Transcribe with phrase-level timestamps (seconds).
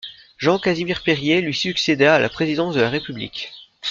[0.39, 3.53] Jean Casimir-Perier lui succéda à la présidence de la République.